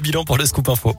[0.00, 0.92] bilan pour le scoop info.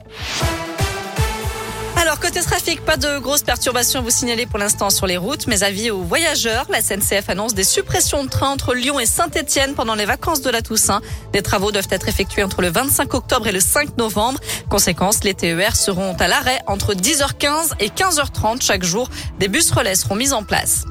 [1.96, 5.46] Alors, côté trafic, pas de grosses perturbations à vous signaler pour l'instant sur les routes,
[5.48, 6.64] mais avis aux voyageurs.
[6.70, 10.48] La SNCF annonce des suppressions de trains entre Lyon et Saint-Etienne pendant les vacances de
[10.48, 11.02] la Toussaint.
[11.34, 14.40] Des travaux doivent être effectués entre le 25 octobre et le 5 novembre.
[14.70, 19.10] Conséquence, les TER seront à l'arrêt entre 10h15 et 15h30 chaque jour.
[19.38, 20.86] Des bus relais seront mis en place.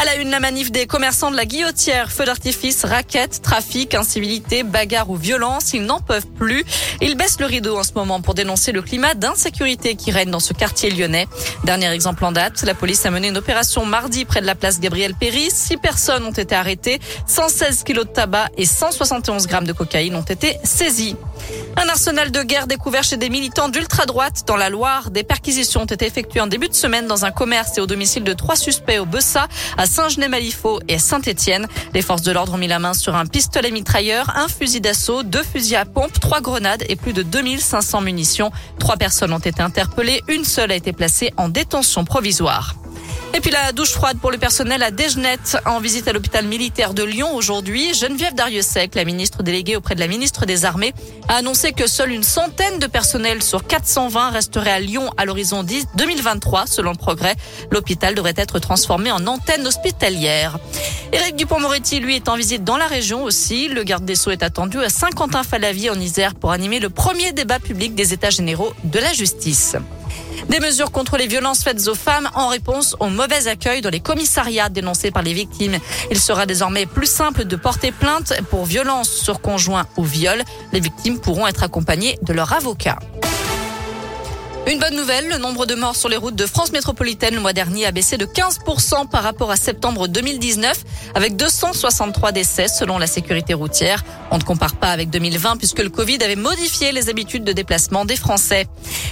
[0.00, 4.62] À la une, la manif des commerçants de la Guillotière, feux d'artifice, raquettes, trafic, incivilité,
[4.62, 6.64] bagarre ou violence, ils n'en peuvent plus.
[7.00, 10.38] Ils baissent le rideau en ce moment pour dénoncer le climat d'insécurité qui règne dans
[10.38, 11.26] ce quartier lyonnais.
[11.64, 14.78] Dernier exemple en date, la police a mené une opération mardi près de la place
[14.78, 15.50] Gabriel Péry.
[15.50, 20.22] Six personnes ont été arrêtées, 116 kilos de tabac et 171 grammes de cocaïne ont
[20.22, 21.16] été saisis.
[21.76, 25.10] Un arsenal de guerre découvert chez des militants d'ultra-droite dans la Loire.
[25.10, 28.24] Des perquisitions ont été effectuées en début de semaine dans un commerce et au domicile
[28.24, 31.66] de trois suspects au Bessa, à Saint-Genès-Malifaux et à Saint-Étienne.
[31.94, 35.22] Les forces de l'ordre ont mis la main sur un pistolet mitrailleur, un fusil d'assaut,
[35.22, 38.50] deux fusils à pompe, trois grenades et plus de 2500 munitions.
[38.78, 40.22] Trois personnes ont été interpellées.
[40.28, 42.74] Une seule a été placée en détention provisoire.
[43.34, 46.94] Et puis la douche froide pour le personnel à Desgenette en visite à l'hôpital militaire
[46.94, 47.94] de Lyon aujourd'hui.
[47.94, 50.94] Geneviève Dariussec, la ministre déléguée auprès de la ministre des Armées,
[51.28, 55.62] a annoncé que seule une centaine de personnels sur 420 resteraient à Lyon à l'horizon
[55.62, 56.66] 2023.
[56.66, 57.36] Selon le progrès,
[57.70, 60.58] l'hôpital devrait être transformé en antenne hospitalière.
[61.12, 63.68] Éric Dupont-Moretti, lui, est en visite dans la région aussi.
[63.68, 67.58] Le garde des Sceaux est attendu à Saint-Quentin-Falavie en Isère pour animer le premier débat
[67.58, 69.76] public des États généraux de la justice.
[70.48, 74.00] Des mesures contre les violences faites aux femmes en réponse au mauvais accueil dans les
[74.00, 75.78] commissariats dénoncés par les victimes.
[76.10, 80.42] Il sera désormais plus simple de porter plainte pour violence sur conjoint ou viol.
[80.72, 82.98] Les victimes pourront être accompagnées de leur avocat.
[84.70, 87.54] Une bonne nouvelle, le nombre de morts sur les routes de France métropolitaine le mois
[87.54, 93.06] dernier a baissé de 15% par rapport à septembre 2019, avec 263 décès selon la
[93.06, 94.04] sécurité routière.
[94.30, 98.04] On ne compare pas avec 2020 puisque le Covid avait modifié les habitudes de déplacement
[98.04, 98.66] des Français.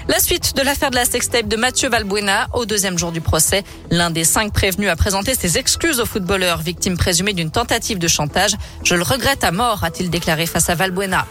[0.08, 3.64] La suite de l'affaire de la sextape de Mathieu Valbuena au deuxième jour du procès.
[3.90, 8.06] L'un des cinq prévenus a présenté ses excuses au footballeur, victime présumée d'une tentative de
[8.06, 8.52] chantage.
[8.84, 11.26] Je le regrette à mort, a-t-il déclaré face à Valbuena.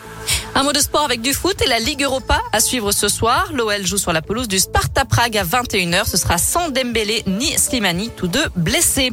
[0.55, 3.49] Un mot de sport avec du foot et la Ligue Europa à suivre ce soir.
[3.53, 6.05] L'OL joue sur la pelouse du Sparta Prague à 21h.
[6.05, 9.11] Ce sera sans Dembélé ni Slimani, tous deux blessés.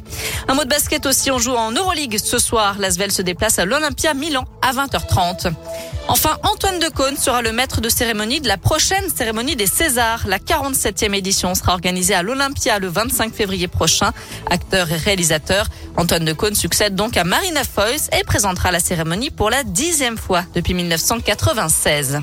[0.49, 2.77] Un mot de basket aussi, on joue en Euroleague ce soir.
[2.79, 5.53] L'Asvel se déplace à l'Olympia Milan à 20h30.
[6.09, 10.25] Enfin, Antoine Decaune sera le maître de cérémonie de la prochaine cérémonie des Césars.
[10.27, 14.13] La 47e édition sera organisée à l'Olympia le 25 février prochain.
[14.51, 19.49] Acteur et réalisateur, Antoine Decaune succède donc à Marina Foïs et présentera la cérémonie pour
[19.49, 22.21] la dixième fois depuis 1996.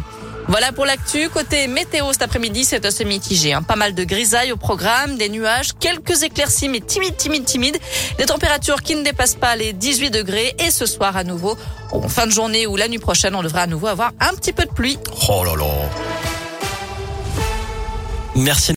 [0.50, 1.30] Voilà pour l'actu.
[1.30, 3.54] Côté météo cet après-midi, c'est assez mitigé.
[3.54, 3.62] Hein.
[3.62, 7.78] Pas mal de grisailles au programme, des nuages, quelques éclaircies, mais timides, timides, timides.
[8.18, 10.56] Des températures qui ne dépassent pas les 18 degrés.
[10.58, 11.56] Et ce soir, à nouveau,
[11.92, 14.52] en fin de journée ou la nuit prochaine, on devrait à nouveau avoir un petit
[14.52, 14.98] peu de pluie.
[15.30, 15.66] Oh là là.
[18.36, 18.68] Merci.